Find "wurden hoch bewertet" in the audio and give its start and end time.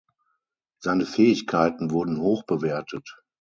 1.91-3.21